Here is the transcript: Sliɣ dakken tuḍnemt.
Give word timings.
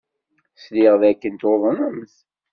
Sliɣ 0.63 0.93
dakken 1.01 1.33
tuḍnemt. 1.41 2.15